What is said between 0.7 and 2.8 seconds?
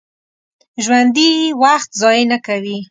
ژوندي وخت ضایع نه کوي